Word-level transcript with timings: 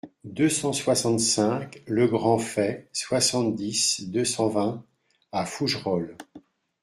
deux 0.23 0.49
cent 0.49 0.73
soixante-cinq 0.73 1.83
le 1.85 2.07
Grand 2.07 2.39
Fays, 2.39 2.87
soixante-dix, 2.91 4.09
deux 4.09 4.25
cent 4.25 4.49
vingt 4.49 4.83
à 5.31 5.45
Fougerolles 5.45 6.17